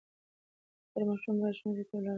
هر 0.93 1.01
ماشوم 1.07 1.35
باید 1.41 1.55
ښوونځي 1.59 1.83
ته 1.89 1.93
ولاړ 1.95 2.07
سي. 2.09 2.09